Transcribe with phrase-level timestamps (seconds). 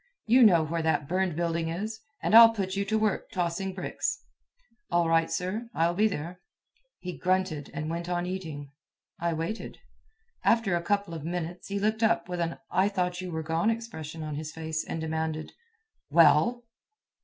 [0.25, 4.23] You know where that burned building is, and I'll put you to work tossing bricks."
[4.89, 6.41] "All right, sir; I'll be there."
[6.97, 8.71] He grunted and went on eating.
[9.19, 9.77] I waited.
[10.43, 13.69] After a couple of minutes he looked up with an I thought you were gone
[13.69, 15.51] expression on his face, and demanded:
[16.09, 16.63] "Well?"